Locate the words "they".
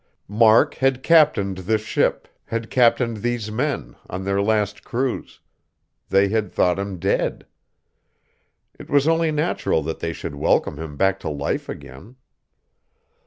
6.09-6.29, 9.99-10.11